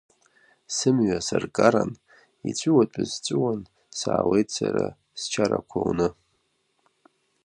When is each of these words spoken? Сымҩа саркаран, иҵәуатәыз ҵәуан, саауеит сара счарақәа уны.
Сымҩа 0.75 1.19
саркаран, 1.27 1.91
иҵәуатәыз 2.49 3.11
ҵәуан, 3.25 3.61
саауеит 3.99 4.49
сара 4.57 4.85
счарақәа 5.21 5.79
уны. 5.89 6.07